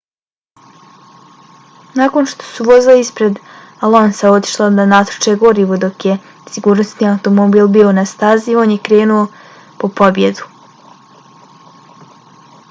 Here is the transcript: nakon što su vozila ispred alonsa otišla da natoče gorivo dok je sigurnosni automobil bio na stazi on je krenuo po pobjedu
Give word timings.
nakon 1.99 2.29
što 2.31 2.45
su 2.53 2.65
vozila 2.69 2.95
ispred 3.01 3.37
alonsa 3.89 4.31
otišla 4.37 4.69
da 4.79 4.87
natoče 4.95 5.35
gorivo 5.45 5.79
dok 5.85 6.07
je 6.11 6.15
sigurnosni 6.55 7.09
automobil 7.11 7.71
bio 7.77 7.91
na 8.01 8.07
stazi 8.15 8.57
on 8.63 8.75
je 8.77 8.83
krenuo 8.91 9.23
po 9.83 9.91
pobjedu 10.03 10.49